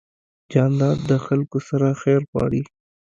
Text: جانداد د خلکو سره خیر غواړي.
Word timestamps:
جانداد 0.51 0.99
د 1.09 1.11
خلکو 1.25 1.57
سره 1.67 1.87
خیر 2.01 2.21
غواړي. 2.31 2.61